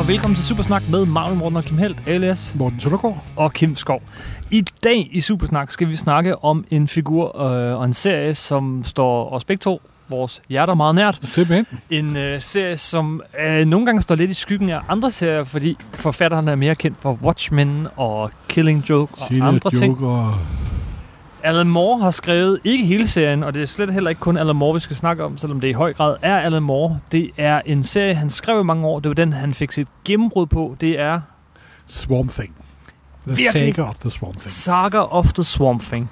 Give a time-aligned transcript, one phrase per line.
[0.00, 3.24] og velkommen til Supersnak med Marvin Morten og Kim Helt, alias Morten Søndergaard.
[3.36, 4.02] og Kim Skov.
[4.50, 8.84] I dag i Supersnak skal vi snakke om en figur øh, og en serie, som
[8.84, 11.20] står os begge to vores hjerter meget nært.
[11.24, 11.66] Simpelthen.
[11.90, 15.76] En øh, serie, som øh, nogle gange står lidt i skyggen af andre serier, fordi
[15.94, 19.94] forfatteren er mere kendt for Watchmen og Killing Joke og Sille, andre ting.
[19.94, 20.34] joke og...
[21.42, 24.56] Alan Moore har skrevet ikke hele serien, og det er slet heller ikke kun Alan
[24.56, 27.00] Moore, vi skal snakke om, selvom det i høj grad er Alan Moore.
[27.12, 29.00] Det er en serie, han skrev i mange år.
[29.00, 30.76] Det var den, han fik sit gennembrud på.
[30.80, 31.20] Det er
[31.86, 32.54] Swamp Thing.
[33.26, 33.74] The Virkelig.
[33.74, 34.52] Saga of the Swamp Thing.
[34.52, 36.10] Saga of the Swamp Thing.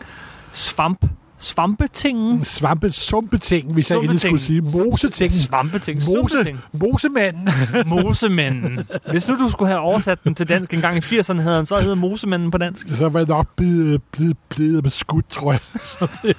[0.50, 1.04] Svamp.
[1.38, 2.44] Svampetingen.
[2.44, 4.62] Svampe, sumpeting, hvis jeg endelig skulle sige.
[4.62, 4.90] Sumpeting.
[4.90, 5.32] Moseting.
[5.32, 5.96] Svampeting.
[5.98, 6.58] Mose, Sumpeting.
[6.72, 7.48] mosemanden.
[7.86, 8.88] Mosemanden.
[9.10, 11.66] Hvis nu du skulle have oversat den til dansk en gang i 80'erne, havde han
[11.66, 12.88] så hedder Mosemanden på dansk.
[12.88, 15.60] Så var jeg nok blevet, blevet, blevet med skud, tror jeg.
[16.22, 16.36] Det-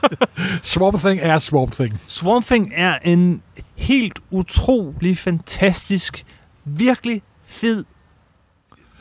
[0.64, 2.02] Swamp Thing er Swamp Thing.
[2.08, 3.42] Swamp Thing er en
[3.76, 6.26] helt utrolig fantastisk,
[6.66, 7.84] virkelig fed,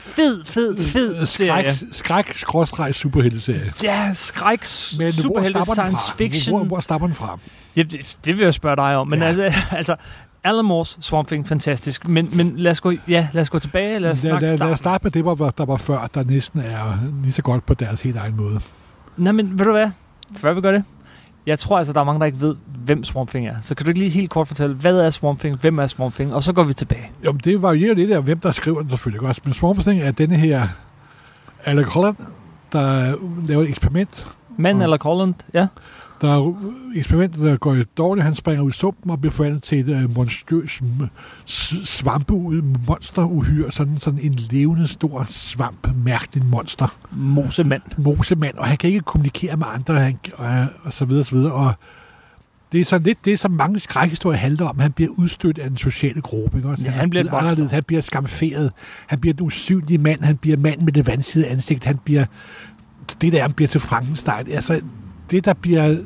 [0.09, 1.73] fed, fed, fed serie.
[1.93, 3.73] Skræk, skråstreg superhelteserie.
[3.83, 4.61] Ja, skræk,
[4.99, 6.57] Men superhelte, science fiction.
[6.57, 7.39] Hvor, hvor stammer den fra?
[7.77, 9.09] Ja, det, det vil jeg spørge dig om.
[9.09, 9.27] Men Ja.
[9.27, 9.97] altså, altså,
[10.45, 12.09] Alan Moores Swamp Thing, fantastisk.
[12.09, 13.99] Men, men lad, os gå, ja, lad os gå tilbage.
[13.99, 16.61] Lad os Lad, lad, lad os starte med det, hvor- der var før, der næsten
[16.61, 18.61] er lige så godt på deres helt egen måde.
[19.17, 19.91] Nej, men ved du hvad?
[20.37, 20.85] Før vi gør det.
[21.49, 23.55] Jeg tror altså, der er mange, der ikke ved, hvem Swamp Thing er.
[23.61, 26.15] Så kan du ikke lige helt kort fortælle, hvad er Swamp Thing, hvem er Swamp
[26.15, 27.11] Thing, og så går vi tilbage.
[27.25, 29.41] Jo, men det varierer lidt af, hvem der skriver den selvfølgelig også.
[29.45, 30.69] Men Swamp Thing er denne her
[31.65, 32.17] Alec Holland,
[32.73, 33.15] der
[33.47, 34.27] laver et eksperiment.
[34.57, 35.67] Mand eller Colland, ja.
[36.21, 36.55] Der er
[36.95, 38.25] eksperiment, der går dårligt.
[38.25, 40.83] Han springer ud i sumpen og bliver forvandlet til et uh, monstrøs
[41.85, 42.35] svampe
[42.89, 43.71] monsteruhyr.
[43.71, 46.99] Sådan, sådan en levende, stor svamp, mærkelig monster.
[47.13, 47.83] Mosemand.
[47.99, 51.35] Mosemand, og han kan ikke kommunikere med andre, han, og, og så videre, og så
[51.35, 51.53] videre.
[51.53, 51.75] Og
[52.73, 54.79] det er sådan lidt det, som mange skrækhistorier handler om.
[54.79, 56.57] Han bliver udstødt af den sociale gruppe.
[56.57, 56.69] Ikke?
[56.69, 56.85] også?
[56.85, 57.49] Ja, han bliver blevet monster.
[57.49, 57.73] anderledes.
[57.73, 58.73] Han bliver skamferet.
[59.07, 60.23] Han bliver den usynlige mand.
[60.23, 61.85] Han bliver mand med det vandside ansigt.
[61.85, 62.25] Han bliver
[63.21, 64.49] det der, han bliver til Frankenstein.
[64.51, 64.81] Altså,
[65.31, 65.97] det der bliver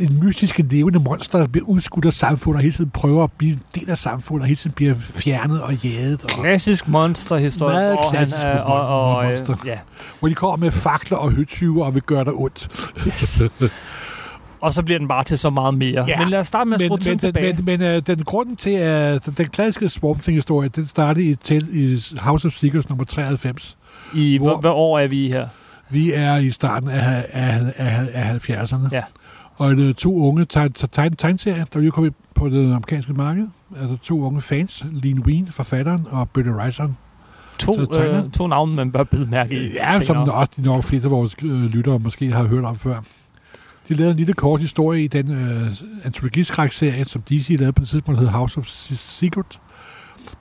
[0.00, 3.52] en mystiske levende monster, der bliver udskudt af samfundet, og hele tiden prøver at blive
[3.52, 6.24] en del af samfundet, og hele tiden bliver fjernet og jaget.
[6.24, 7.74] Og, Klassisk monsterhistorie.
[7.74, 9.56] Meget klassisk han, og, og, øh, monster.
[9.66, 9.78] ja.
[10.20, 12.90] hvor de kommer med fakler og høtyver og vil gøre dig ondt.
[13.06, 13.42] Yes.
[14.60, 16.04] Og så bliver den bare til så meget mere.
[16.08, 17.56] Ja, Men lad os starte med at skrue tiden men, tilbage.
[17.62, 21.68] men, men uh, den grunden til, at den klassiske Swamp Thing-historie, den startede i, til,
[21.72, 23.76] i House of Secrets nummer 93.
[24.14, 25.48] I, hvor- hvad år er vi her?
[25.90, 28.88] Vi er i starten af, af, af, af 70'erne.
[28.92, 29.02] Ja.
[29.56, 33.48] Og uh, to unge tegn, tegn, tegneserier, der lige kommet på det amerikanske marked.
[33.80, 36.96] Altså to unge fans, Lean Wien, forfatteren, og Bernie Wrightson.
[37.58, 39.72] To, Så øh, to navne, man bør bide mærke i.
[39.72, 40.32] Ja, som senere.
[40.32, 43.00] også de nok fleste af vores øh, lyttere måske har hørt om før.
[43.88, 45.66] De lavede en lille kort historie i den øh,
[46.04, 49.60] antologiskrækserie, som DC lavede på det tidspunkt, hed House of Secret,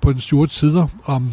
[0.02, 1.32] på den 7 sider, om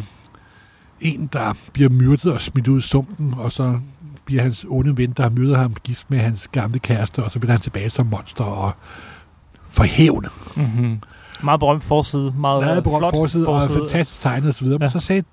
[1.01, 3.79] en, der bliver myrdet og smidt ud i sumpen, og så
[4.25, 7.39] bliver hans onde ven, der har myrdet ham, gift med hans gamle kæreste, og så
[7.39, 8.71] vender han tilbage som monster og
[9.69, 10.25] for hævn.
[10.55, 10.99] Mm-hmm.
[11.43, 12.33] Meget berømt forside.
[12.37, 14.67] Meget, Meget berømt flot forside, og fantastisk tegnet osv.
[14.67, 14.77] Ja.
[14.77, 15.23] Men så sagde,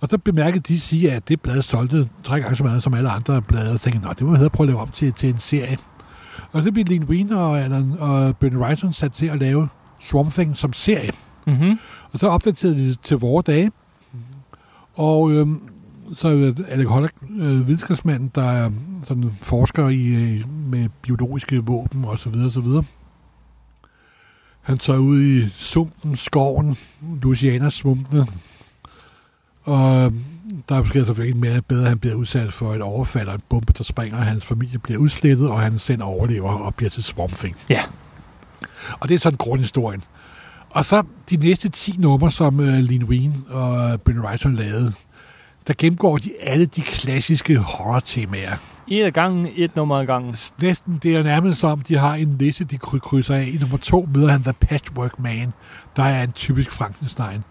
[0.00, 3.10] og så bemærkede de sige, at det blad solgte tre gange så meget som alle
[3.10, 5.28] andre blade, og tænkte, at det må vi hellere prøve at lave om til, til
[5.28, 5.78] en serie.
[6.52, 9.68] Og så blev Lean Wien og, Alan, og Bernie Wrightson sat til at lave
[10.00, 11.10] Swamp Thing som serie.
[11.46, 11.78] Mm-hmm.
[12.12, 13.70] Og så opdaterede de det til vores dage.
[14.94, 15.60] Og øhm,
[16.16, 18.70] så er det Alec Holland, øh, videnskabsmanden, der er
[19.08, 22.84] sådan forsker i, øh, med biologiske våben og så videre, og så videre.
[24.62, 26.76] Han tager ud i sumpen, skoven,
[27.22, 28.26] Louisianas svumpene,
[29.64, 30.24] og øhm,
[30.68, 33.84] der sker selvfølgelig mere bedre, han bliver udsat for et overfald og en bombe, der
[33.84, 37.56] springer, og hans familie bliver udslettet, og han selv overlever og bliver til Swamp Thing.
[37.68, 37.82] Ja.
[39.00, 40.02] Og det er sådan grundhistorien.
[40.70, 44.92] Og så de næste 10 numre, som Lean Wien og Ben Wrightson lavede,
[45.66, 48.56] der gennemgår de alle de klassiske horror-temaer.
[48.88, 50.36] Et af gangen, et nummer ad gangen.
[50.62, 53.50] Næsten, det er nærmest som, de har en liste, de kry- krydser af.
[53.54, 55.52] I nummer to møder han The Patchwork Man,
[55.96, 57.44] der er en typisk Frankenstein.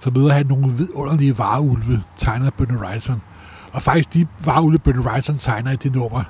[0.00, 3.22] Så møder han nogle vidunderlige vareulve, tegnet af Wrightson.
[3.72, 6.22] Og faktisk de vareulve, Ben Wrightson tegner i det nummer,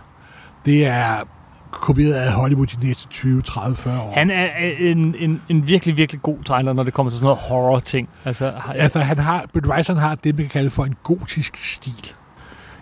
[0.64, 1.24] det er
[1.70, 4.12] kopieret af Hollywood de næste 20, 30, 40 år.
[4.14, 4.48] Han er
[4.78, 8.08] en, en, en virkelig, virkelig god tegner, når det kommer til sådan noget horror-ting.
[8.24, 11.56] Altså, har- Altså, han har, Ben Wrightson har det, man kan kalde for en gotisk
[11.74, 12.12] stil.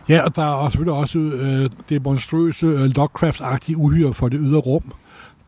[0.09, 4.39] Ja, og der er også, selvfølgelig også øh, det monstrøse øh, Lovecraft-agtige uhyre for det
[4.43, 4.93] ydre rum.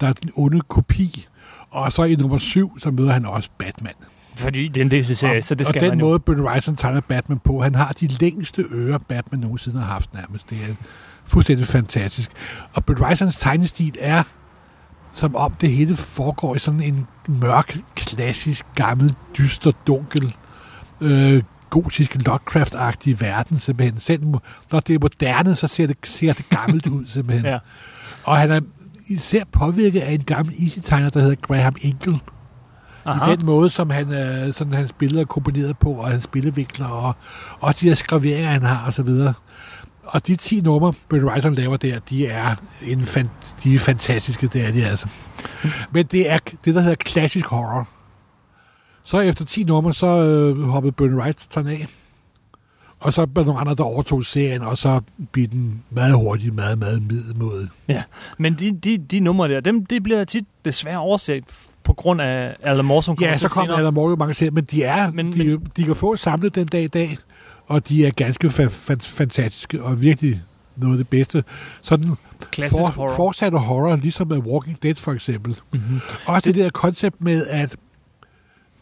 [0.01, 1.27] Der er den onde kopi.
[1.71, 3.93] Og så i nummer syv, så møder han også Batman.
[4.37, 6.07] fordi det er en DC-serie, så det og skal den man jo.
[6.07, 10.15] måde, Ben Wrightson tegner Batman på, han har de længste ører, Batman nogensinde har haft
[10.15, 10.51] nærmest.
[10.51, 10.75] Det er
[11.29, 12.31] fuldstændig fantastisk.
[12.75, 14.23] Og Wrightsons tegnestil er,
[15.13, 20.35] som om det hele foregår i sådan en mørk, klassisk, gammel, dyster, dunkel
[21.01, 24.01] øh, gotisk Lovecraft-agtig verden, simpelthen.
[24.01, 24.25] Selv
[24.73, 27.47] når det er moderne, så ser det, ser det gammelt ud, simpelthen.
[27.47, 27.59] Ja.
[28.25, 28.61] Og han er
[29.09, 32.19] især påvirket af en gammel easy-tegner, der hedder Graham Ingle.
[33.05, 33.33] Aha.
[33.33, 36.87] I den måde, som han, øh, sådan hans billeder er komponeret på, og hans spillevikler,
[36.87, 37.15] og,
[37.61, 39.35] og de her skraveringer, han har, og så videre.
[40.09, 43.31] Og de 10 numre, Brett Writer laver der, de er, en fan,
[43.65, 45.09] de er fantastiske, det er de altså.
[45.93, 47.89] Men det er det, der hedder klassisk horror.
[49.05, 51.87] Så efter 10 numre, så øh, hoppede Bernie Wrightson af.
[53.01, 55.01] Og så var nogle andre, der overtog serien, og så
[55.33, 57.69] blev den meget hurtigt, meget, meget middelmåde.
[58.39, 61.45] Men de, de, de numre der, dem, det bliver tit desværre overset
[61.85, 63.79] på grund af Alan Moore, som kommer Ja, så senere.
[63.79, 66.67] Alan Moore mange serier, men de er, men, de, men, de kan få samlet den
[66.67, 67.19] dag i dag,
[67.69, 70.43] og de er ganske fa- fa- fantastiske, og virkelig
[70.77, 71.45] noget af det bedste.
[71.83, 72.11] Sådan
[72.51, 73.17] Klassisk for, horror.
[73.17, 75.57] fortsatte horror, ligesom med Walking Dead for eksempel.
[75.73, 76.01] Mm-hmm.
[76.27, 77.77] Også det der koncept med, at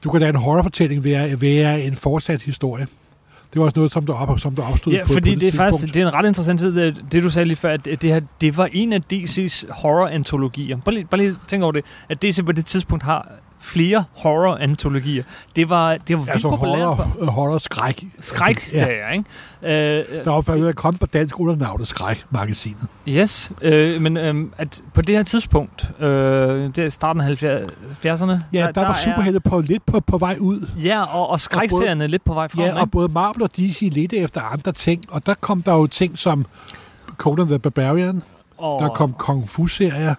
[0.05, 2.87] du kan lade en horrorfortælling være, være en fortsat historie.
[3.53, 5.47] Det var også noget, som der, op, som der opstod Ja, på, fordi på det
[5.47, 5.73] er tidspunkt.
[5.73, 8.03] faktisk det er en ret interessant tid, det, det du sagde lige før, at det,
[8.03, 10.77] her, det var en af DC's horror-antologier.
[10.77, 13.33] Bare lige, bare lige tænk over det, at DC på det tidspunkt har
[13.67, 15.23] flere horror-antologier.
[15.57, 16.79] Det var, det var vildt Altså populært.
[16.79, 18.05] horror, på- øh, horror skræk.
[18.21, 19.25] Skrækserier, ikke?
[19.63, 22.87] Øh, Der var faktisk kommet på dansk under navnet Skræk-magasinet.
[23.09, 26.09] Yes, øh, men øh, at på det her tidspunkt, øh,
[26.75, 28.31] det er starten af 70'erne.
[28.53, 30.69] Ja, der, der var superhelte på lidt på, på vej ud.
[30.83, 32.61] Ja, og, og skrækserierne er lidt på vej frem.
[32.65, 32.81] Ja, ikke?
[32.81, 36.19] og både Marvel og DC ledte efter andre ting, og der kom der jo ting
[36.19, 36.47] som
[37.17, 38.23] Conan the Barbarian,
[38.59, 40.15] og, der kom Kung Fu-serier,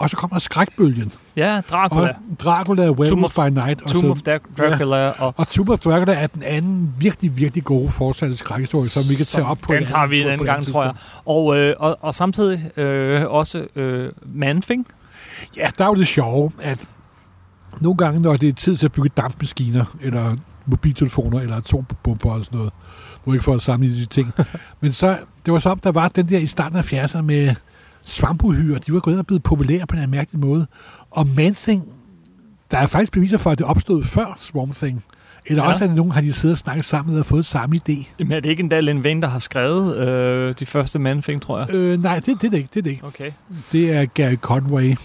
[0.00, 2.08] og så kom der Skrækbølgen, Ja, Dracula.
[2.08, 2.14] og
[2.44, 5.68] Dracula, Tomb Werewolf of- by Night, og, Tomb så, of Dra- Dracula og og Tomb
[5.70, 9.58] of Dracula er den anden virkelig, virkelig gode fortsatte skrækhistorie, som vi kan tage op
[9.58, 9.72] på.
[9.74, 10.92] Den tager vi en anden gang, tror jeg.
[11.24, 14.86] Og, øh, og, og samtidig øh, også øh, Man-Thing.
[15.56, 16.78] Ja, der er jo det sjove, at
[17.80, 20.36] nogle gange, når det er tid til at bygge dampmaskiner, eller
[20.66, 22.72] mobiltelefoner, eller atombomber og sådan noget,
[23.26, 24.32] nu ikke for at sammenligne de ting,
[24.80, 27.54] men så, det var så, der var den der i starten af 70'erne med
[28.04, 30.66] svampuhyre, de var gået og blevet populære på en mærkelig måde.
[31.10, 31.82] Og Man-Thing,
[32.70, 35.04] der er faktisk beviser for, at det opstod før Swamp Thing.
[35.46, 35.68] Eller Ja.
[35.70, 38.06] også, at nogen har de siddet og snakket sammen og fået samme idé.
[38.18, 41.58] Men er det ikke endda Len Wayne, der har skrevet øh, de første Man-Thing, tror
[41.58, 41.74] jeg?
[41.74, 42.68] Øh, nej, det, det, er det ikke.
[42.74, 43.04] Det er det ikke.
[43.06, 43.30] Okay.
[43.72, 44.96] Det er Gary Conway.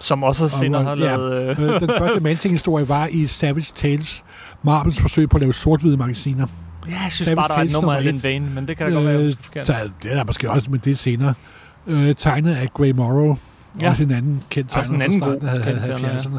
[0.00, 1.32] Som også senere har ja, lavet...
[1.32, 4.24] Øh, Øh, den første Man-Thing-historie var i Savage Tales,
[4.62, 6.46] Marvels forsøg på at lave sort-hvide magasiner.
[6.88, 8.20] ja, jeg synes Savage bare, der er et nummer af Len.
[8.24, 9.14] Wayne, men det kan da godt være,
[9.54, 11.34] jeg Øh, det er der måske også, men det er senere.
[11.88, 13.36] Øh, tegnet af Gray Morrow,
[13.80, 13.88] Ja.
[13.90, 16.16] også en anden kendt Også tegner en anden fra starten af kendt tegner, ja.
[16.16, 16.38] 70'erne.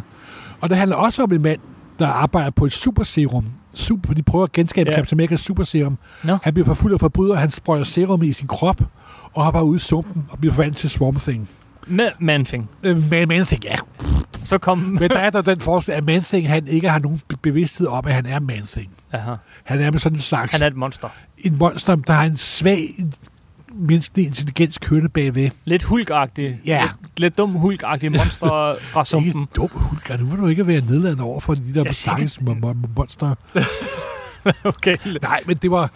[0.62, 1.60] Og det handler også om en mand,
[2.00, 3.46] der arbejder på et superserum.
[3.74, 4.96] Super, de prøver at genskabe Ja.
[4.96, 5.98] Captain America's superserum.
[6.24, 6.38] Nå.
[6.44, 8.82] Han bliver forfulgt af forbryder, han sprøjter serum i sin krop,
[9.34, 11.50] og hopper ud i sumpen og bliver forvandlet til Swamp Thing.
[11.88, 12.70] Med Man-Thing.
[12.84, 13.76] Øh, men Man Thing, ja.
[14.44, 14.78] Så kom...
[14.78, 18.06] Men der er der den forskel, at Man han ikke har nogen be- bevidsthed om,
[18.08, 18.90] at han er Man Thing.
[19.12, 19.34] Aha.
[19.64, 21.08] Han er med sådan en slags Han er et monster.
[21.38, 22.96] en monster, der har en svag
[23.76, 25.50] menneskelig intelligens kørende bagved.
[25.66, 26.60] Lidt hulkagtig.
[26.66, 26.82] Ja.
[26.82, 28.48] Lidt, lidt dum hulkagtig monster
[28.92, 29.48] fra Ikke sumpen.
[29.56, 30.18] dum hulker.
[30.18, 33.36] Nu vil du ikke være nedladende over for de der mo- monster.
[34.64, 34.96] okay.
[35.22, 35.92] Nej, men det var...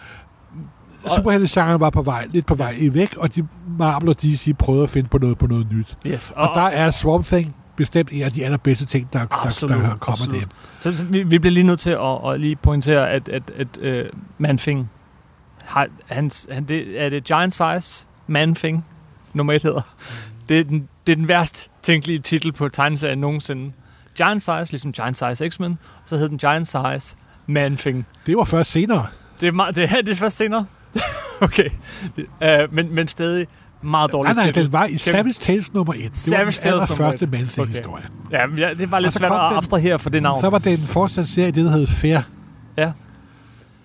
[1.16, 3.46] Superheltegenren var på vej, lidt på vej i væk, og de
[3.78, 5.96] Marvel og DC prøvede at finde på noget på noget nyt.
[6.06, 6.30] Yes.
[6.36, 9.70] Og, og der er Swamp Thing bestemt en af de allerbedste ting, der, der, Absolut,
[9.70, 10.42] der kommer absolut.
[10.42, 10.46] der.
[10.80, 13.78] Så, så vi, vi bliver lige nødt til at, at lige pointere, at, at, at
[14.04, 14.90] uh, Manfing
[15.64, 18.84] har, hans, han, det, er det Giant Size Manfing,
[19.32, 19.82] nummer et hedder.
[20.48, 23.72] Det er den, det er den værst tænkelige titel på tegneserien nogensinde.
[24.16, 27.16] Giant Size, ligesom Giant Size X-Men, så hed den Giant Size
[27.46, 28.06] Manfing.
[28.26, 29.06] Det var først senere.
[29.40, 30.66] Det er, meget, det, er, det er først senere.
[31.40, 31.68] okay.
[32.18, 33.46] Uh, men, men stadig
[33.82, 34.64] meget dårlig Nej, nej, titel.
[34.64, 36.00] den var i Savage Tales nummer 1.
[36.00, 37.58] Det Savage var Tales den nummer allerførste et.
[37.58, 38.02] Man Okay.
[38.30, 40.40] Ja, ja, det var lidt svært at abstrahere for det navn.
[40.40, 42.20] Så var det en fortsat serie, det der hed Fair.
[42.76, 42.92] Ja.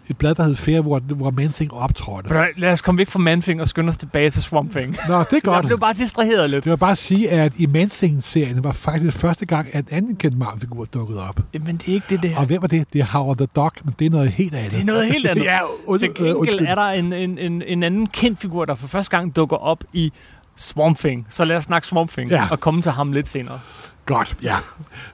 [0.10, 2.30] Et blad, der hed Fair, hvor, hvor Man Thing optrådte.
[2.30, 4.96] Bro, Lad os komme væk fra Manfing og skynde os tilbage til Swamp Thing.
[5.08, 5.66] Nå, det er Jeg godt.
[5.66, 6.64] blev bare distraheret lidt.
[6.64, 9.96] Det var bare at sige, at i Man Thing-serien var faktisk første gang, at en
[9.98, 11.40] anden kendt Marvel-figur dukkede op.
[11.54, 12.94] Men det er ikke det, det Og hvem var det?
[12.94, 14.72] Det er Howard the Dog, men det er noget helt andet.
[14.72, 15.44] Det er noget helt andet.
[15.52, 16.68] ja, und, Til øh, gengæld undskyld.
[16.68, 19.84] er der en, en, en, en anden kendt figur, der for første gang dukker op
[19.94, 20.12] i
[20.56, 21.28] Swamp Thing.
[21.30, 22.48] Så lad os snakke Swamp Thing Ja.
[22.52, 23.60] og komme til ham lidt senere.
[24.06, 24.56] Godt, ja.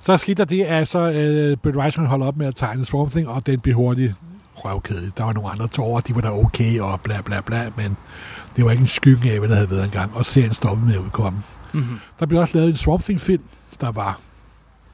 [0.02, 3.12] Så skete der det, at så uh, Brett Reisman holdt op med at tegne Swamp
[3.12, 4.14] Thing, og den blev hurtigt
[4.56, 5.18] røvkedelig.
[5.18, 7.98] Der var nogle andre tårer, de var da okay, og bla bla bla, men
[8.56, 10.96] det var ikke en skygge af, hvad der havde været engang, og serien stoppede med
[10.96, 11.40] at udkomme.
[11.74, 12.00] Mm-hmm.
[12.20, 13.44] Der blev også lavet en Swamp Thing-film,
[13.82, 14.20] der var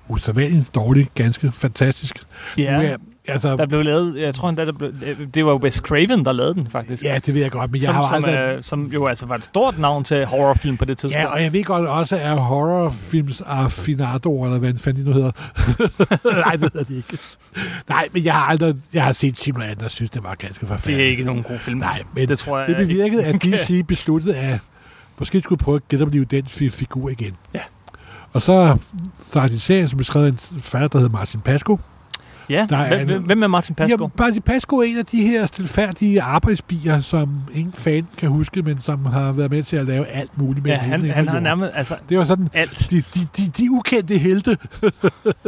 [0.07, 2.15] usædvanligt dårlig, ganske fantastisk.
[2.57, 2.97] Nu Ja, er,
[3.27, 4.91] Altså, Der blev lavet, jeg tror endda, der blev,
[5.33, 7.03] det var Wes Craven, der lavede den faktisk.
[7.03, 8.33] ja, det ved jeg godt, men jeg som, har som, aldrig...
[8.37, 11.23] øh, som jo altså var et stort navn til horrorfilm på det tidspunkt.
[11.23, 15.31] Ja, og jeg ved godt også, at horrorfilms affinator, eller hvad fanden de nu hedder.
[16.45, 17.17] Nej, det hedder de ikke.
[17.89, 20.67] Nej, men jeg har aldrig jeg har set Simulator, og synes, det var ganske det
[20.67, 20.99] forfærdeligt.
[21.05, 21.79] er ikke nogen god film.
[21.79, 23.35] Nej, men det tror jeg Det bevirkede, at.
[23.43, 24.59] DC besluttede, at
[25.19, 27.33] måske skulle prøve at genopleve den fi- figur igen.
[27.53, 27.59] Ja.
[28.33, 28.77] Og så
[29.29, 31.79] startede en serie, som blev skrevet af en forfatter, der hedder Martin Pasco.
[32.49, 34.03] Ja, Der er hvem, hvem- er Martin Pasco?
[34.03, 38.61] Ja, Martin Pasco er en af de her stilfærdige arbejdsbier, som ingen fan kan huske,
[38.61, 41.39] men som har været med til at lave alt muligt med Ja, han, han har
[41.39, 42.87] nærmest, altså Det var sådan, alt.
[42.89, 44.57] de, de, de, de ukendte helte.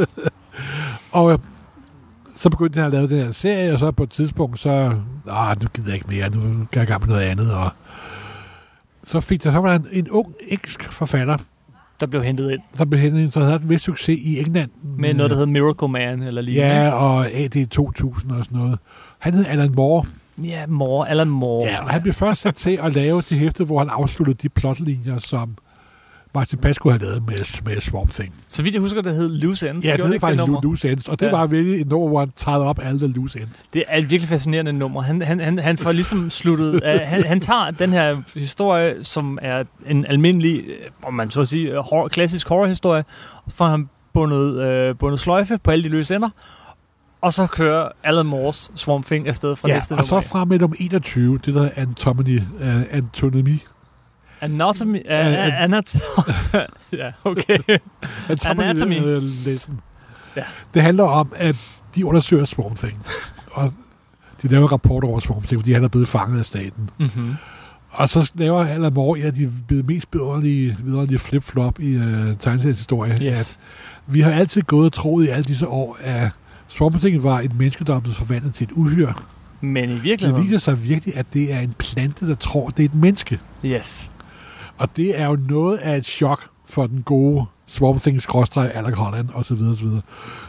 [1.12, 1.38] og øh,
[2.38, 4.96] så begyndte han at lave den her serie, og så på et tidspunkt, så,
[5.32, 7.70] ah, nu gider jeg ikke mere, nu kan jeg i gang med noget andet, og
[9.08, 11.38] så fik der, så var der en, en ung engelsk forfatter,
[12.00, 14.70] Der blev hentet ind der blev hentet, der havde en vis succes i England.
[14.98, 16.76] med noget, der hedder Miracle Man, eller lignende.
[16.76, 18.80] Ja, og AD 2000 og sådan noget.
[19.20, 20.06] Han hed Alan Moore,
[20.44, 21.68] Ja, Moore, Alan Moore.
[21.70, 24.50] ja, og han blev først sat til at lave det hæfte, hvor han afsluttede de
[24.50, 25.56] plotlinjer, som
[26.36, 28.34] Martin Pasco havde lavet med, med Swamp Thing.
[28.50, 29.86] Så vidt jeg husker, det hed Loose Ends.
[29.86, 30.62] Ja, det er ikke faktisk nummer?
[30.63, 31.32] loose ends, og det Ja.
[31.32, 33.50] var virkelig et nummer, hvor han tager op alle loose ends.
[33.74, 35.02] Det er et virkelig fascinerende nummer.
[35.02, 36.74] Han, han, han, han får ligesom sluttet...
[36.74, 40.74] uh, han, han tager den her historie, som er en almindelig, øh,
[41.04, 43.04] om man så at sige, øh, horror, klassisk horrorhistorie,
[43.46, 46.30] og så får han bundet, uh, bundet sløjfe på alle de løse ender,
[47.22, 50.08] og så kører Alan Moores Swamp Thing afsted fra Ja, næste og nummer.
[50.08, 50.24] så af.
[50.24, 53.60] fra med nummer 21, det der anatomy, uh, anatomy,
[54.44, 55.00] Anatomy...
[55.00, 56.00] Uh, Ja, uh, anat
[56.92, 57.58] ja, okay.
[58.46, 59.00] Anatomy.
[59.18, 59.80] uh, lesson.
[60.36, 60.44] Ja.
[60.74, 61.56] Det handler om, at
[61.96, 63.06] de undersøger Swamp Thing,
[63.52, 63.74] og
[64.42, 66.90] de laver en rapport over Swamp Thing, fordi han er blevet fanget af staten.
[67.00, 67.36] mm-hmm.
[67.90, 72.04] Og så laver Alan Moore en af de mest vidunderlige, vidunderlige flip-flop i uh,
[72.40, 73.12] tegneserieshistorie.
[73.22, 73.40] Yes.
[73.40, 73.58] At
[74.08, 76.30] vi har altid gået og troet i alle disse år, at
[76.68, 79.14] Swamp Thing var et menneske, der er blevet forvandlet til et uhyre.
[79.62, 80.44] Men i Det virkeligheden...
[80.46, 83.40] viser sig virkelig, at det er en plante, der tror, det er et menneske.
[83.66, 84.10] Yes.
[84.77, 88.94] Og det er jo noget af et chok for den gode Swamp Thing, skråstreg, Alec
[88.94, 89.53] Holland osv.
[89.72, 89.88] osv.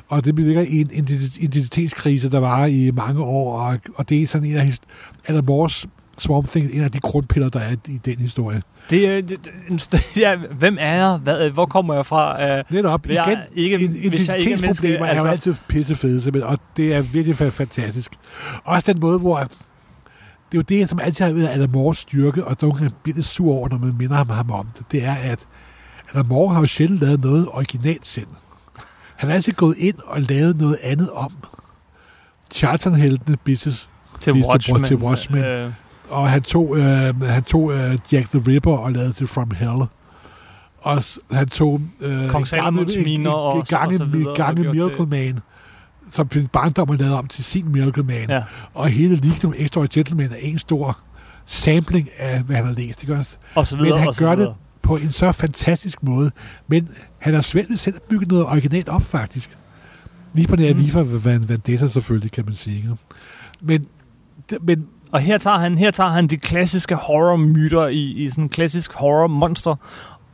[0.08, 4.22] Og det bevirker i en identi- identitetskrise, der var i mange år, og, og det
[4.22, 4.78] er sådan en af
[5.26, 5.86] Alan Moores
[6.18, 8.62] Swamp Thing, en af de grundpiller, der er i den historie.
[8.90, 9.50] Det, er- det,
[9.92, 11.16] det, ja, hvem er jeg?
[11.16, 12.58] Hvad, hvor kommer jeg fra?
[12.58, 16.58] Uh, Netop, igen, ikke- jeg ikke er menneske, identitetsproblemer er jo altså- altid pissefede, og
[16.76, 18.10] det er virkelig fa- fantastisk.
[18.64, 19.48] Også den måde, hvor
[20.52, 23.26] det er jo det, som altid har været Alan Moores styrke, og gange bliver lidt
[23.26, 25.38] sur over, når man minder ham, ham om det, det er, at
[26.14, 28.26] Alan Moore har jo sjældent lavet noget originalt selv.
[29.16, 31.32] Han har altid gået ind og lavet noget andet om.
[32.54, 33.88] Charlton-heltene, Business,
[34.20, 34.82] til Watchmen.
[34.82, 35.44] til Watchmen.
[35.44, 35.72] Øh,
[36.10, 39.82] og han tog, øh, han tog øh, Jack the Ripper og lavede til From Hell.
[40.82, 45.06] Og han tog øh, Kong Salomons miner og- og gange, så videre, gange og Miracle
[45.06, 45.38] Man,
[46.14, 48.30] som sin barndom er lavet om til sin Miracle Man.
[48.30, 48.42] ja.
[48.74, 50.98] Og hele League Extra Gentleman er en stor
[51.44, 53.02] sampling af, hvad han har læst.
[53.02, 53.36] Ikke også?
[53.54, 56.30] Og så videre, Men han og så gør det på en så fantastisk måde.
[56.66, 59.58] Men han har svært ved selv at bygge noget originalt op, faktisk.
[60.34, 60.80] Lige på her Mm.
[60.80, 62.90] Viva Vendetta selvfølgelig, kan man sige.
[63.60, 63.86] Men,
[64.60, 68.48] men Og her tager han, her tager han de klassiske horror-myter i, i sådan en
[68.48, 69.76] klassisk horror-monster,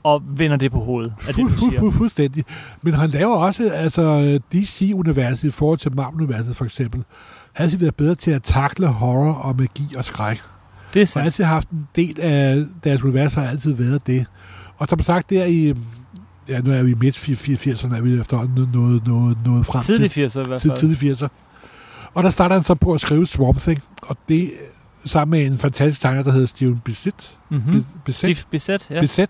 [0.02, 1.80] og vender det på hovedet, af det, du fu- siger.
[1.82, 2.44] fu- Fuldstændig.
[2.82, 7.04] Men han laver også altså, DC-universet i forhold til Marvel-universet for eksempel.
[7.52, 10.40] Har altid været bedre til at takle horror og magi og skræk.
[10.94, 11.24] Det er har sandt.
[11.26, 14.26] altid haft en del af deres univers, har altid været det.
[14.78, 15.74] Og som sagt, der i,
[16.48, 20.10] ja, nu er vi i midt 80'erne, er vi efterhånden noget, noget, noget frem Tidlig
[20.10, 20.26] til.
[20.26, 20.76] 80'er i hvert fald.
[20.76, 21.28] tidlig 80'er.
[22.14, 24.50] Og der starter han så på at skrive Swamp Thing, og det
[25.04, 27.36] sammen med en fantastisk tegner, der hedder Steven Bissett.
[27.50, 27.74] Mm-hmm.
[27.74, 27.84] Mm.
[28.04, 28.36] Bissett.
[28.38, 28.94] Steve Bissett, ja.
[28.94, 29.26] Ja.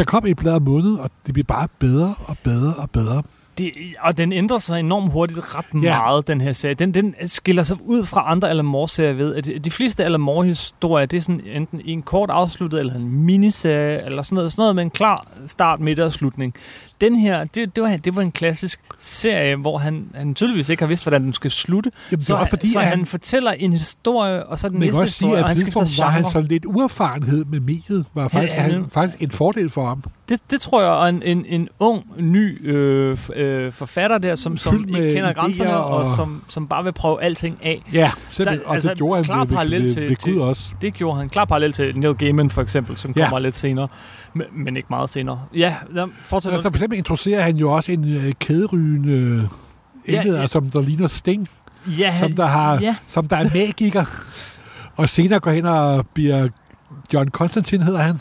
[0.00, 3.22] Der kom et blad om måneden, og det bliver bare bedre og bedre og bedre.
[3.58, 5.78] Det, og den ændrer sig enormt hurtigt ret Ja.
[5.78, 6.74] meget, den her serie.
[6.74, 10.20] Den, den skiller sig ud fra andre Alan Moore-serier ved, at de, de fleste Alan
[10.20, 14.62] Moore-historier, det er sådan enten en kort afsluttet, eller en miniserie, eller sådan noget, sådan
[14.62, 16.54] noget med en klar start, midt og slutning.
[17.00, 20.82] Den her, det, det, var, det var en klassisk serie, hvor han, han tydeligvis ikke
[20.82, 21.90] har vidst, hvordan den skal slutte.
[22.12, 25.12] Jamen, Så, også fordi, så han, han, fortæller en historie, og så den næste også
[25.12, 26.32] sige, historie, at og han skifter tidspunkt var han genre.
[26.32, 28.72] så lidt uerfarenhed med mediet, var faktisk, Ja, ja.
[28.72, 30.04] han, faktisk en fordel for ham.
[30.30, 34.88] Det, det tror jeg en, en, en ung, ny øh, øh, forfatter der, som, som
[34.88, 37.82] ikke kender grænserne, og, og- som, som bare vil prøve alting af.
[37.92, 40.16] Ja, simpelthen, Der- og altså, det gjorde klar han ved, parallel ved, til- ved, ved
[40.16, 40.72] til- Gud også.
[40.82, 41.28] Det gjorde han.
[41.28, 43.24] Klar parallel til Neil Gaiman for eksempel, som Ja.
[43.24, 43.88] kommer lidt senere.
[44.34, 45.42] Men, men ikke meget senere.
[45.54, 45.74] Ja,
[46.24, 46.52] fortsæt.
[46.52, 49.42] Så for eksempel introducerer han jo også en øh, kæderygende øh,
[50.08, 50.46] Ja, enhed, ja.
[50.46, 51.48] som der ligner Sting,
[51.98, 52.96] ja, som der, har, ja.
[53.06, 54.04] som der er magiker.
[54.96, 56.48] og senere går hen og bliver
[57.12, 58.20] John Constantine, hedder han.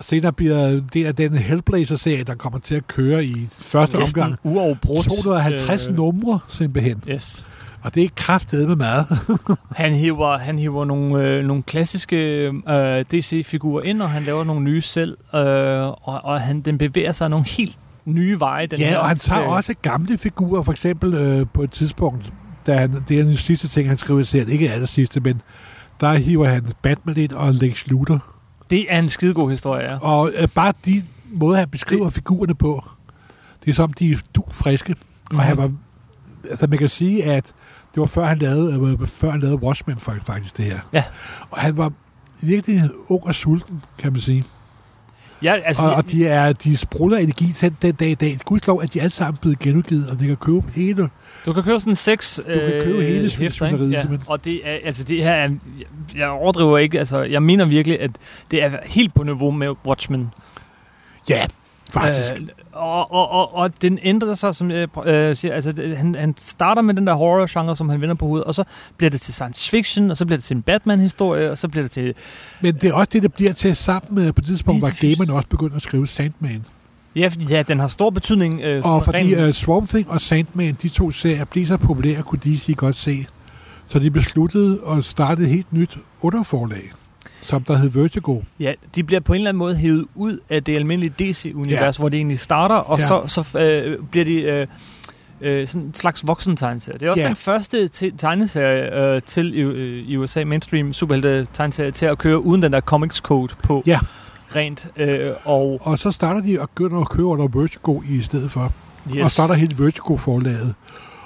[0.00, 4.38] Senere bliver det af den Hellblazer-serie, der kommer til at køre i første Næsten omgang.
[4.42, 5.04] uafbrudt.
[5.04, 7.02] 250 øh, numre simpelthen.
[7.08, 7.44] Yes.
[7.82, 9.06] Og det er kraftedet med meget.
[9.76, 12.16] Han hiver, han hiver nogle, øh, nogle klassiske
[12.68, 17.12] øh, DC-figurer ind, og han laver nogle nye selv, øh, og, og han, den bevæger
[17.12, 18.66] sig nogle helt nye veje.
[18.66, 19.56] Den ja, her og han tager serie.
[19.56, 22.32] også gamle figurer, for eksempel øh, på et tidspunkt,
[22.66, 25.42] da han, det er den sidste ting, han skriver i serien, ikke aller sidste, men
[26.00, 28.24] der hiver han Batman ind og Lex Luthor.
[28.70, 29.98] Det er en skidegod historie, ja.
[29.98, 32.12] Og øh, bare de måder, han beskriver det...
[32.12, 32.84] figurerne på,
[33.64, 34.92] det er som, de er du friske.
[34.92, 35.38] Mm-hmm.
[35.38, 35.72] Og han var,
[36.50, 37.44] altså man kan sige, at
[37.94, 40.80] det var før han lavede, øh, før han lavede Watchmen faktisk det her.
[40.92, 41.04] Ja.
[41.50, 41.92] Og han var
[42.42, 44.44] virkelig ung og sulten, kan man sige.
[45.42, 48.38] Ja, altså, Og, og de, er, de spruller energi til den dag i dag.
[48.44, 51.08] Gudslov, at de alle sammen blevet genudgivet, og det kan købe hele.
[51.46, 53.30] Du kan købe sådan seks Du kan købe hele hæfter, ikke?
[53.30, 54.00] svindsvineriet, ja.
[54.00, 54.30] simpelthen.
[54.30, 55.48] Og det er, altså det her er,
[56.16, 58.10] jeg overdriver ikke, altså jeg mener virkelig, at
[58.50, 60.30] det er helt på niveau med Watchmen.
[61.28, 61.46] Ja,
[61.90, 62.32] faktisk.
[62.32, 66.14] Øh, og, og, og, og den ændrer sig, som jeg øh, siger, altså det, han,
[66.14, 68.64] han starter med den der horror-genre, som han vender på hovedet, og så
[68.96, 71.84] bliver det til science fiction, og så bliver det til en Batman-historie, og så bliver
[71.84, 72.14] det til...
[72.60, 75.30] Men det er også det, der bliver til sammen med, på et tidspunkt var Gaiman
[75.30, 76.64] også begyndt at skrive Sandman.
[77.16, 78.60] Ja, fordi- ja den har stor betydning.
[78.60, 82.22] Øh, Og fordi rent- uh, Swamp Thing og Sandman, de to serier, blev så populære,
[82.22, 83.26] kunne DC godt se.
[83.86, 86.92] Så de besluttede at starte et helt nyt underforlag,
[87.42, 88.40] som der hed Vertigo.
[88.60, 92.02] Ja, de bliver på en eller anden måde hævet ud af det almindelige DC-univers, Ja.
[92.02, 93.06] hvor det egentlig starter, og Ja.
[93.06, 94.66] så, så øh, bliver de øh,
[95.40, 96.98] øh, sådan en slags voksen-tegneserie.
[96.98, 97.28] Det er også Ja.
[97.28, 102.40] den første te- tegneserie øh, til i, øh, i USA, mainstream superhelte-tegneserie, til at køre
[102.44, 103.98] uden den der comics code på Ja.
[104.56, 104.88] Rent.
[104.96, 108.72] Øh, og Og så starter de at begynde at køre under Vertigo i stedet for.
[109.16, 110.74] yes, Og starter hele Vertigo-forlaget.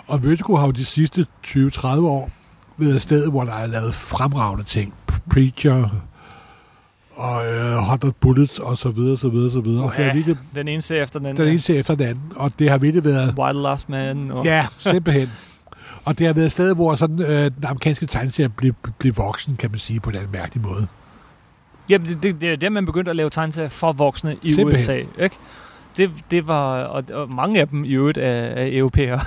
[0.07, 2.31] Og Vertigo har jo de sidste 20-30 år
[2.77, 4.95] været et sted, hvor der er lavet fremragende ting.
[5.31, 5.89] Preacher
[7.17, 9.85] og øh, 100 Bullets og så videre, så videre, så videre.
[9.85, 11.45] Og det Ja, har virkelig, den ene serie efter den anden.
[11.45, 12.33] den ene serie efter den anden.
[12.37, 14.31] Og det har virkelig været Wild Last Man.
[14.31, 15.29] Og, Ja, simpelthen.
[16.05, 19.57] Og det har været et sted, hvor sådan, øh, den amerikanske tegneserie blev, blev voksen,
[19.57, 20.87] kan man sige, på en eller anden mærkelig måde.
[21.89, 25.07] Jamen, det, det, det er der, man begyndte at lave tegneserier for voksne i Simpelthen.
[25.17, 25.23] USA.
[25.25, 25.37] Ikke?
[25.97, 29.21] Det, det var, og, og mange af dem i øvrigt er, er europæere.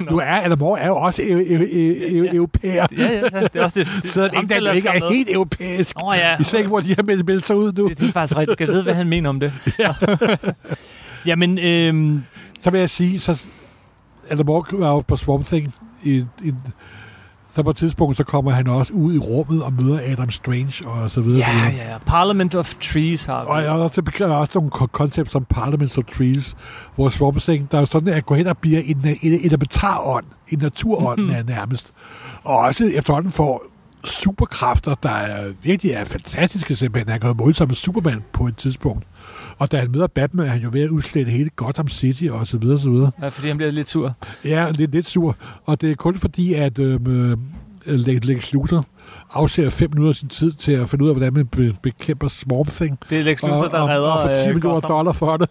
[0.10, 2.86] Nu er Adam Moore er jo også eu- eu- eu- eu- europæer.
[2.98, 3.88] ja, ja, ja, det er også det.
[4.02, 5.96] det Så ham ikke, der ikke er helt europæisk.
[6.02, 7.88] Oh, ja, Især ikke, hvor de har meldt sig ud nu.
[7.88, 8.58] det, det er faktisk rigtigt.
[8.58, 9.52] Du kan vide, hvad han mener om det.
[11.26, 12.22] Jamen, øhm,
[12.62, 13.44] Så vil jeg sige, så
[14.30, 15.74] Adam Moore var jo på Swamp Thing.
[16.04, 16.52] I, i,
[17.54, 20.88] så på et tidspunkt, så kommer han også ud i rummet og møder Adam Strange
[20.88, 21.38] og så videre.
[21.48, 21.86] ja, videre.
[21.92, 23.62] ja, Parliament of Trees har Og vi.
[23.62, 26.56] jeg har også, der er også nogle ko- koncepter som Parliaments of Trees,
[26.94, 30.24] hvor Swamp Thing, der er sådan, at gå hen og bliver en, en, en elementarånd,
[30.48, 31.36] en naturånd Mhm.
[31.40, 31.46] mm.
[31.46, 31.92] nærmest.
[32.44, 33.62] Og også efterhånden får
[34.04, 37.12] superkræfter, der er, virkelig er fantastiske simpelthen.
[37.12, 39.04] Han kan sig med Superman på et tidspunkt.
[39.58, 42.46] Og da han møder Batman, er han jo ved at udslette hele Gotham City og
[42.46, 43.10] så videre, så videre.
[43.22, 44.14] Ja, fordi han bliver lidt sur.
[44.44, 45.36] Ja, lidt, lidt sur.
[45.64, 47.36] Og det er kun fordi, at øhm, øh,
[47.86, 48.86] Lex Luthor
[49.34, 52.28] afser fem minutter af sin tid til at finde ud af, hvordan man be- bekæmper
[52.28, 52.98] Swamp Thing.
[53.10, 54.90] Det er Lex Luthor, der og, redder og, for 10 øh, millioner Gotham.
[54.96, 55.48] dollar for det.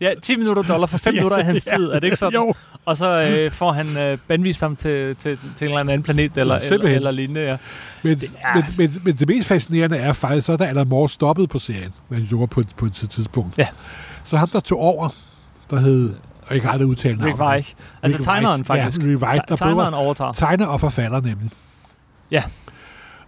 [0.00, 1.84] Ja, 10 minutter dollar for 5 minutter af hans tid.
[1.84, 2.34] Er det ikke sådan?
[2.40, 6.02] Jo, Og så øh, får han øh, bandvist ham til, til, til en eller anden
[6.02, 7.40] planet eller, eller, eller lignende.
[7.40, 7.56] Ja.
[8.02, 8.28] men, Ja.
[8.54, 11.58] men, men, men det mest fascinerende er faktisk, så er der Alan Moore stoppet på
[11.58, 13.58] serien, hvad han gjorde på, et- på et tidspunkt.
[13.58, 13.66] Ja.
[14.24, 15.08] Så ham, der tog over,
[15.70, 16.14] der hed,
[16.52, 17.40] og jeg kan aldrig udtale Rick navnet.
[17.54, 17.74] Weich.
[18.02, 18.66] Altså Rick tegneren Weich.
[18.66, 19.00] faktisk.
[19.00, 20.32] Ja, Rick Weich, der Tegneren overtager.
[20.32, 21.50] tegner og forfatter nemlig.
[22.30, 22.42] Ja.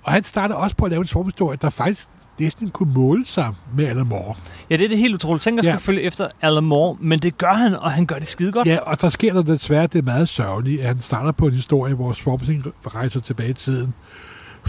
[0.03, 2.07] Og han startede også på at lave en svomhistorie, der faktisk
[2.39, 4.35] næsten kunne måle sig med Alan Moore.
[4.71, 5.43] Ja, det er det helt utroligt.
[5.43, 5.71] Tænk at Ja.
[5.73, 8.67] skulle følge efter Alan Moore, men det gør han, og han gør det skide godt.
[8.69, 11.53] Ja, og der sker der desværre det er meget sørgeligt, at han starter på en
[11.53, 13.95] historie, hvor Swamp Thing rejser tilbage i tiden.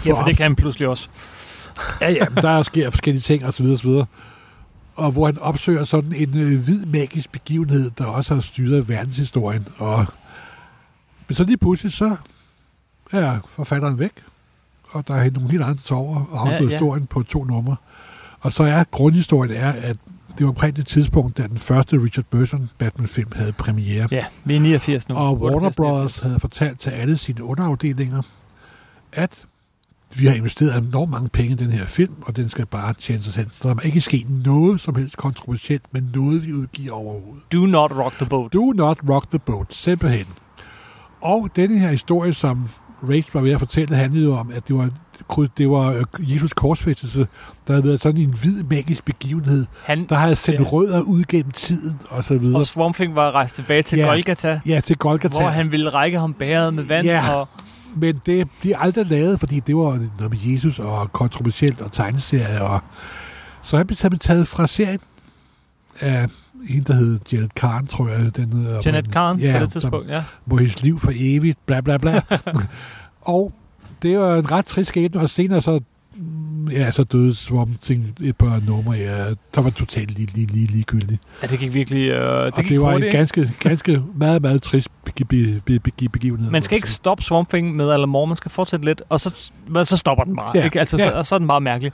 [0.06, 1.08] ja for det kan han pludselig også.
[2.00, 4.06] Ja, ja, men der sker forskellige ting og så videre,
[4.96, 9.68] og hvor han opsøger sådan en øh, hvid magisk begivenhed, der også har styret verdenshistorien.
[9.76, 10.06] Og
[11.28, 12.16] men så lige pludselig, så
[13.12, 14.12] er forfatteren væk,
[14.90, 16.78] og der er nogle helt andre over og Ja, afslutter ja.
[16.78, 17.76] historien på to numre.
[18.40, 19.96] Og så er grundhistorien er, at
[20.38, 24.08] det var omkring det tidspunkt, da den første Richard Burton Batman-film havde premiere.
[24.10, 25.14] Ja, vi er 89 nu.
[25.14, 26.22] Og Warner 88, Brothers 89.
[26.22, 28.22] havde fortalt til alle sine underafdelinger,
[29.12, 29.46] at
[30.14, 33.22] vi har investeret enormt mange penge i den her film, og den skal bare tjene
[33.22, 33.46] sig selv.
[33.62, 37.42] Så der må ikke ske noget som helst kontroversielt, men noget, vi udgiver overhovedet.
[37.52, 38.52] Do not rock the boat.
[38.52, 40.26] Do not rock the boat, simpelthen.
[41.20, 42.68] Og denne her historie, som
[43.08, 44.90] Rage var ved at fortælle, handlede jo om, at det var,
[45.58, 47.26] det var øh, Jesus korsfæstelse,
[47.66, 50.64] der havde været sådan en hvid magisk begivenhed, Han, der havde sendt Ja.
[50.66, 52.60] rødder ud gennem tiden, og så videre.
[52.60, 54.04] og Swamp Thing var rejst tilbage til Ja.
[54.06, 55.38] Golgata, Ja, til Golgata.
[55.38, 57.06] hvor han ville række ham bæret med vand.
[57.06, 57.30] Ja.
[57.34, 57.48] Og,
[57.96, 59.82] Men det de er aldrig lavet, fordi det var
[60.18, 62.62] noget med Jesus og kontroversielt og tegneserie.
[62.62, 62.80] Og
[63.62, 64.98] Så han blev taget- taget fra serien
[66.00, 66.28] af
[66.68, 68.36] en, der hed Janet Karen, tror jeg.
[68.36, 70.24] Den hedder, Janet Karen ja, på det tidspunkt, ja.
[70.46, 72.20] Må hendes liv for evigt, bla bla bla.
[73.20, 73.52] og
[74.02, 75.80] det var en ret trist skæbne, og senere så,
[76.72, 79.24] ja, så døde Swamp Thing et par numre, ja,
[79.54, 81.22] der var totalt lige, lige, lige ligegyldigt.
[81.42, 81.46] ja.
[81.46, 82.08] det gik virkelig...
[82.08, 83.16] Øh, det, og gik det var en hurtigt, ikke?
[83.18, 86.50] ganske, ganske meget, meget trist begi- be- be- be- begivenhed.
[86.50, 89.50] Man skal ikke stoppe Swamp Thing med Alan Moore, man skal fortsætte lidt, og så,
[89.84, 90.52] så stopper den bare.
[90.54, 90.80] Ja, Ikke?
[90.80, 91.02] Altså, ja.
[91.02, 91.92] så, og så er den bare mærkelig.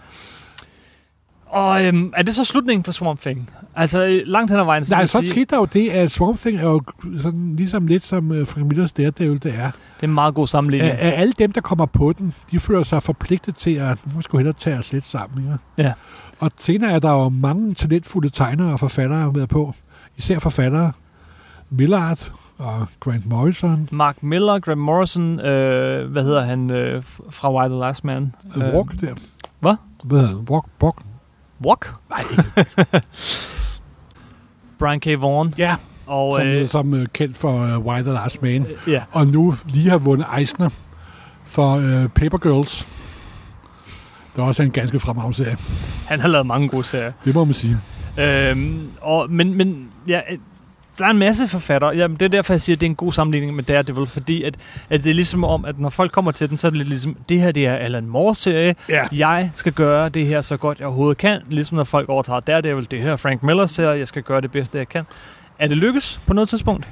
[1.52, 3.50] Og øhm, er det så slutningen for Swamp Thing?
[3.76, 6.38] Altså, øh, langt hen ad vejen, Nej, så sige, skete der jo det, at Swamp
[6.38, 6.82] Thing er jo
[7.22, 9.70] sådan, ligesom lidt som uh, Frank Millers Daredevil, det er.
[9.70, 10.92] det er en meget god sammenligning.
[10.92, 14.22] Af, af alle dem, der kommer på den, de føler sig forpligtet til, at nu
[14.22, 15.58] skal hellere tage os lidt sammen.
[15.76, 15.82] Ja?
[15.84, 15.92] Ja.
[16.40, 19.74] Og senere er der jo mange talentfulde tegnere og forfattere med på.
[20.16, 20.92] Især forfattere.
[21.70, 23.88] Millard og Grant Morrison.
[23.92, 28.34] Mark Miller, Graham Morrison, øh, hvad hedder han øh, fra Why the Last Man?
[28.56, 29.14] Øh, Walk der.
[29.60, 29.74] hvad?
[30.04, 30.46] Hvad hedder han?
[30.50, 30.96] Walk, Walk.
[31.66, 31.94] Walk?
[32.10, 32.24] Nej.
[34.78, 35.06] Brian K.
[35.06, 35.54] Vaughan.
[35.58, 38.66] Ja, Og, som, øh, øh, som uh, kendt for uh, Why the Last Man.
[38.86, 40.68] ja, Og nu lige har vundet Eisner
[41.44, 42.86] for uh, Paper Girls.
[44.36, 45.56] Der er også en ganske fremragende serie.
[46.08, 47.12] han har lavet mange gode serier.
[47.24, 47.76] Det må man sige.
[48.18, 50.38] Øhm, og, men, men ja, øh,
[50.98, 51.96] der er en masse forfattere.
[51.96, 54.42] Jamen, det er derfor, jeg siger, at det er en god sammenligning med Daredevil, fordi
[54.42, 54.54] at,
[54.90, 56.88] at det er ligesom om, at når folk kommer til den, så er det lidt
[56.88, 58.74] ligesom, det her det er Alan Moore-serie.
[58.88, 59.04] Ja.
[59.12, 61.40] Jeg skal gøre det her så godt, jeg overhovedet kan.
[61.48, 64.78] Ligesom når folk overtager Daredevil, det her er Frank Miller-serie, jeg skal gøre det bedste,
[64.78, 65.04] jeg kan.
[65.58, 66.86] Er det lykkes på noget tidspunkt?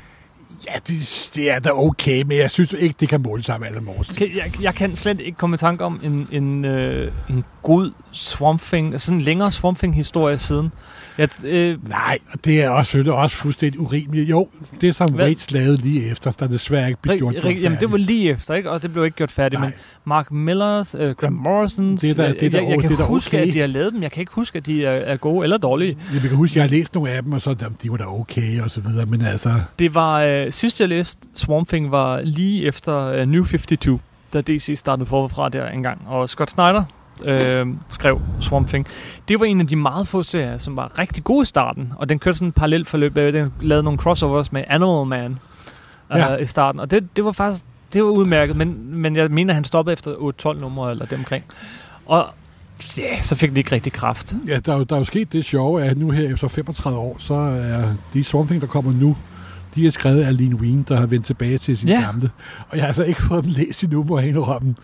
[0.69, 3.69] Ja, det, det er da okay, men jeg synes ikke, det kan måle sig med
[3.69, 4.15] Alan Morse.
[4.15, 7.93] Kan, jeg, jeg kan slet ikke komme i tanke om en, en, øh, en god
[8.13, 10.73] Swamp Thing, sådan en længere Swamp Thing-historie siden.
[11.21, 14.31] Jeg, øh, Nej, og det er også, selvfølgelig også fuldstændig urimeligt.
[14.31, 14.49] Jo,
[14.81, 15.25] det som Hvad?
[15.25, 18.55] Waits lavede lige efter, der desværre ikke blev gjort, rig, jamen, det var lige efter,
[18.55, 18.71] ikke?
[18.71, 19.63] Og det blev ikke gjort færdigt.
[19.63, 19.73] Men
[20.05, 22.01] Mark Millers, øh, Graham Morrisons...
[22.01, 23.49] Det er øh, det er da jeg, jeg o- kan det er da huske, okay.
[23.49, 24.03] at de har lavet dem.
[24.03, 25.97] Jeg kan ikke huske, at de er, er gode eller dårlige.
[26.13, 28.61] Jeg kan huske, jeg har læst nogle af dem, og så de var da okay,
[28.61, 29.61] og så videre, men altså...
[29.79, 30.23] Det var...
[30.23, 34.01] Øh, sidst jeg læste Swamp Thing var lige efter øh, New 52,
[34.33, 36.01] da DC startede forfra der engang.
[36.07, 36.85] Og Scott Snyder
[37.25, 38.87] øh, skrev Swamp Thing.
[39.29, 41.93] Det var en af de meget få serier, som var rigtig gode i starten.
[41.97, 43.17] Og den kørte sådan en parallelt forløb.
[43.17, 45.39] øh, Den lavede nogle crossovers med Animal Man
[46.13, 46.37] øh, Ja.
[46.37, 46.81] i starten.
[46.81, 50.13] Og det, det var faktisk det var udmærket, men, men jeg mener, han stoppede efter
[50.47, 51.45] 8-12 numre eller dem omkring.
[52.07, 52.27] Og
[52.99, 54.35] ja, så fik det ikke rigtig kraft.
[54.49, 56.99] Ja, der, er jo- der er jo sket det sjove, at nu her efter 35
[56.99, 59.17] år, så er de Swamp Thing, der kommer nu,
[59.75, 62.01] de er skrevet af Lean Wien, der har vendt tilbage til sin Ja.
[62.01, 62.31] gamle.
[62.69, 64.75] Og jeg har altså ikke fået dem læst endnu, må jeg indrømme.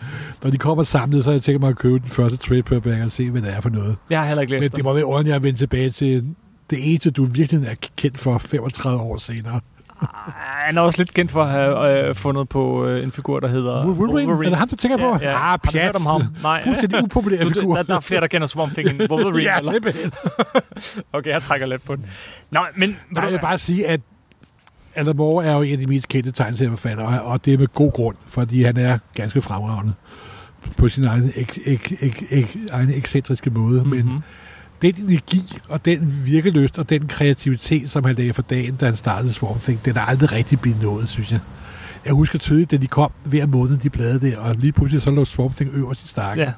[0.43, 3.03] Når de kommer samlet, så har jeg tænkt mig at købe den første trade paperback
[3.05, 3.97] og se, hvad det er for noget.
[4.11, 6.25] Jeg har heller ikke Men læst det må være ordentligt at vende tilbage til
[6.71, 9.61] det eneste, du virkelig er kendt for 35 år senere.
[10.03, 10.09] Ej,
[10.67, 13.49] Han er også lidt kendt for at have øh, fundet på øh, en figur, der
[13.49, 14.33] hedder Wolverine.
[14.47, 15.19] Er det ham, du tænker på?
[15.21, 15.35] Ja, ja.
[15.35, 15.85] Ah, Har du pjat.
[15.85, 16.23] hørt om ham?
[16.43, 16.63] Nej.
[16.65, 17.75] Fuldstændig upopulær Du, figur.
[17.75, 19.43] der, der er flere, der kender Swamp Thing end Wolverine.
[19.51, 19.73] ja, eller?
[21.13, 22.07] Okay, jeg trækker lidt på den.
[22.51, 22.97] Nå, men...
[23.11, 24.01] Nej, jeg vil bare sige, at
[24.97, 27.93] Alan Moore er jo en af de mest kendte tegneserieforfattere, og det er med god
[27.93, 29.93] grund, fordi han er ganske fremragende
[30.79, 33.85] på sin egen, ek, ek, ek, ek, egen ekscentriske måde.
[33.85, 33.97] Mm-hmm.
[33.97, 34.21] Men Mhm.
[34.83, 38.97] den energi og den virkeløst og den kreativitet, som han lagde for dagen, da han
[38.97, 41.41] startede Swamp Thing, den er aldrig rigtig blevet nået, synes jeg.
[42.05, 45.11] Jeg husker tydeligt, da de kom hver måned, de blade der, og lige pludselig så
[45.11, 46.45] lå Swamp Thing øverst i stakken.
[46.47, 46.53] Ja,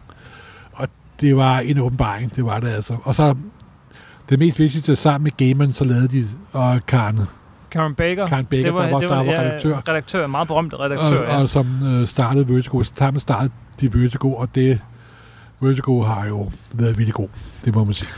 [1.20, 2.96] Det var en åbenbaring, det var det altså.
[3.03, 3.35] Og så
[4.29, 7.20] det mest vigtigste, sammen med Gaiman, så lavede de, og Karen,
[7.70, 8.26] Karen Baker.
[8.26, 9.76] Karen Baker, der var- der var ja, redaktør.
[9.88, 11.40] Redaktør, meget berømt redaktør, og, ja.
[11.42, 12.83] og som øh, startede Vertigo.
[12.83, 13.50] Sammen startede
[13.81, 14.81] de Vertigo, og det
[15.61, 17.28] Vertigo har jo været vildt god,
[17.64, 18.09] det må man sige.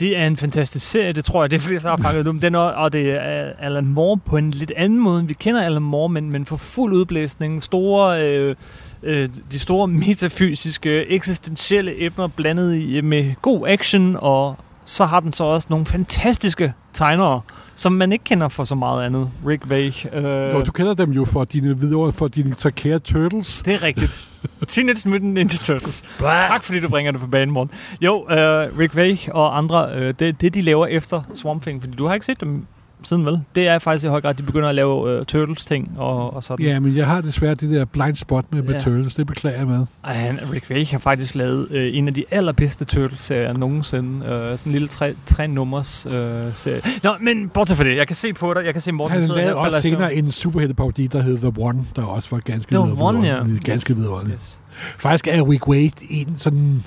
[0.00, 2.32] Det er en fantastisk serie, det tror jeg, det er fordi, der har fanget nu.
[2.32, 5.62] Den er, og det er Alan Moore på en lidt anden måde, end vi kender
[5.62, 7.62] Alan Moore, men, men for fuld udblæsning.
[7.62, 8.54] Store, øh,
[9.02, 15.32] øh, de store metafysiske, eksistentielle emner blandet i med god action, og så har den
[15.32, 17.40] så også nogle fantastiske tegnere,
[17.74, 19.30] som man ikke kender for så meget andet.
[19.46, 20.08] Rick Wake.
[20.12, 23.62] Øh, Jo, du kender dem jo for dine videre, for dine Takara Turtles.
[23.64, 24.28] det er rigtigt.
[24.68, 26.04] Teenage Mutant Ninja Turtles.
[26.20, 27.70] Tak fordi du bringer det på banen, morgen.
[28.00, 31.96] Jo, øh, Rick Wake og andre, øh, det, det de laver efter Swamp Thing, fordi
[31.96, 32.66] du har ikke set dem
[33.02, 33.40] siden vel?
[33.54, 36.42] Det er faktisk i høj grad, at de begynder at lave øh, Turtles-ting og, og
[36.42, 36.66] sådan.
[36.66, 38.80] Ja, men jeg har desværre det der blind spot med, med Ja.
[38.80, 39.86] Turtles, det beklager jeg med.
[40.04, 44.26] Ej, Rick Wake har faktisk lavet øh, en af de allerbedste Turtles-serier nogensinde.
[44.26, 46.12] Øh, sådan en lille tre, tre nummers øh,
[46.54, 46.80] serie.
[47.02, 49.22] Nå, men bortset fra det, jeg kan se på dig, jeg kan se Morten Han
[49.22, 52.80] sidder lavede også senere en superhelteparodi, der hed The One, der også var ganske The
[53.04, 53.42] One, ja.
[53.64, 53.98] Ganske Yes.
[53.98, 54.32] vidunderlig.
[54.32, 54.60] Yes.
[54.98, 56.84] Faktisk er Rick Wade en sådan...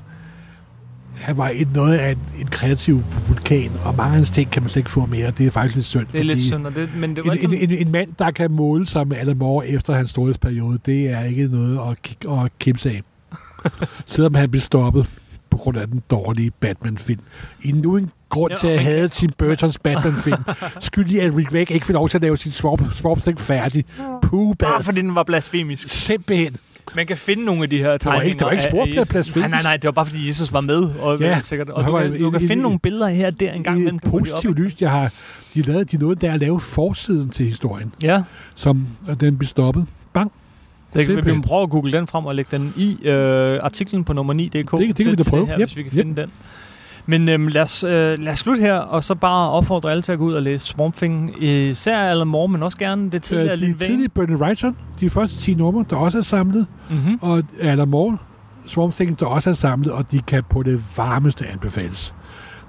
[1.19, 4.63] Han var et, noget af en, en kreativ vulkan, og mange af hans ting kan
[4.63, 5.31] man slet ikke få mere.
[5.31, 7.37] Det er faktisk lidt synd, Det er lidt synd, og det, men det var en,
[7.39, 7.71] en, altid...
[7.71, 11.23] en, en mand, der kan måle sig med Alan Moore efter hans storhedsperiode, det er
[11.23, 13.01] ikke noget at, at kimse af.
[14.05, 15.09] Selvom han blev stoppet
[15.49, 17.21] på grund af den dårlige Batman-film.
[17.63, 20.43] Endnu en grund ja, til at have Tim Burtons Batman-film.
[20.79, 23.85] Skyldig at Rick Wake ikke fik lov til at lave sin swamp Thing færdig.
[24.21, 24.67] Puh, bad.
[24.67, 25.89] Bare fordi den var blasfemisk.
[25.89, 26.57] Simpelthen.
[26.95, 28.25] Man kan finde nogle af de her var tegninger.
[28.25, 29.09] ikke- der var ikke af- spor af af Jesus.
[29.09, 29.37] blasfemisk.
[29.37, 29.77] Nej, nej, nej.
[29.77, 30.81] Det var bare fordi Jesus var med.
[31.01, 31.69] Og, Ja, sikkert.
[31.69, 34.01] og der du, var kan, du kan finde nogle billeder her der en gang et
[34.07, 35.11] positivt lys, jeg har,
[35.53, 38.13] de lavede de nåede der at lave forsiden til historien, ikke?
[38.13, 38.21] Ja,
[38.55, 38.87] som
[39.19, 39.85] den blev stoppet.
[40.13, 40.31] Bang.
[40.93, 44.03] det kan, vi må prøve at google den frem og lægge den i øh, artiklen
[44.03, 44.51] på nummer 9.dk.
[44.53, 45.41] det kan vi da prøve.
[45.41, 46.05] Det her, Yep, hvis vi kan yep.
[46.05, 46.31] finde den.
[47.09, 50.11] Men øhm, lad, os, øh, lad os slutte her, og så bare opfordre alle til
[50.11, 51.43] at gå ud og læse Swamp Thing.
[51.43, 55.37] Især Alan Moore, men også gerne det tidligere Øh, de tidlige Bernie Wrightson, de første
[55.37, 57.19] 10 numre, der også er samlet, Mm-hmm.
[57.21, 58.17] og Alan Moore,
[58.67, 62.13] Swamp Thing, der også er samlet, og de kan på det varmeste anbefales.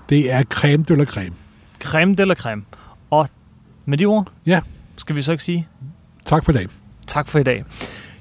[0.08, 1.32] Det er creme de la creme.
[1.82, 2.62] Creme de la creme.
[3.10, 3.28] Og
[3.86, 4.60] med de ord, Ja.
[4.96, 5.68] skal vi så ikke sige
[6.24, 6.66] Tak for i dag.
[7.06, 7.64] tak for i dag.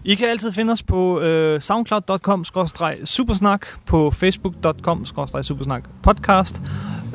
[0.03, 6.61] I kan altid finde os på øh, soundcloud.com-supersnak, på facebook.com-supersnak podcast,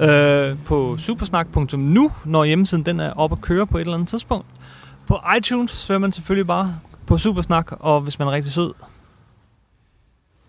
[0.00, 4.46] øh, på supersnak.nu, når hjemmesiden den er oppe at køre på et eller andet tidspunkt.
[5.06, 6.74] På iTunes søger man selvfølgelig bare
[7.06, 8.72] på Supersnak, og hvis man er rigtig sød,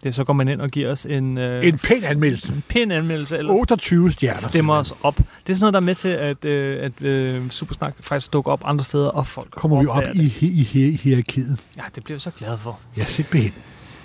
[0.06, 2.48] det, så går man ind og giver os en, øh, En pæn anmeldelse.
[2.54, 4.40] en pæn anmeldelse, eller 28 stjerner.
[4.40, 5.18] stemmer os op.
[5.18, 8.52] Det er sådan noget, der er med til, at, øh, at øh, Supersnak faktisk dukker
[8.52, 10.42] op andre steder, og folk Kommer vi op i, det.
[10.42, 11.60] i, i hi- hierarkiet.
[11.78, 12.80] Ja, det bliver vi så glad for.
[12.98, 13.52] Ja, simpelthen.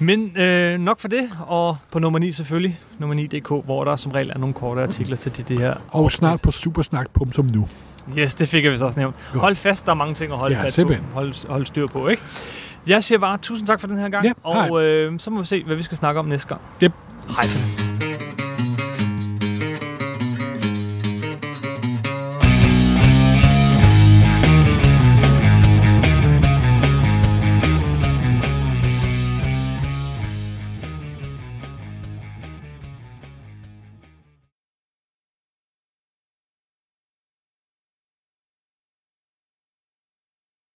[0.02, 4.12] Men øh, nok for det, og på nummer 9 selvfølgelig, nummer 9.dk, hvor der som
[4.12, 5.74] regel er nogle korte artikler til de, de her.
[5.88, 7.66] Og snart på supersnak.nu.
[8.18, 9.16] Yes, det fik jeg vist også nævnt.
[9.32, 9.40] Godt.
[9.40, 11.06] Hold fast, der er mange ting at holde Ja, simpelthen.
[11.06, 11.12] på.
[11.14, 12.22] Hold, hold styr på, ikke?
[12.86, 14.68] Jeg siger bare tusind tak for den her gang, Ja, hej.
[14.70, 16.60] og øh, så må vi se, hvad vi skal snakke om næste gang.
[16.82, 16.92] Yep.
[17.28, 17.89] Hej.